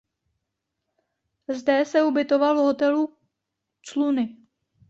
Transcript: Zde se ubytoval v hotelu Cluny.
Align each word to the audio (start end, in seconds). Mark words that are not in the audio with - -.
Zde 1.47 1.85
se 1.85 2.03
ubytoval 2.03 2.55
v 2.55 2.59
hotelu 2.63 3.17
Cluny. 3.81 4.37